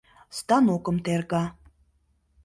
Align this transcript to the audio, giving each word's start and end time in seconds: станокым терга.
станокым 0.37 0.97
терга. 1.05 1.43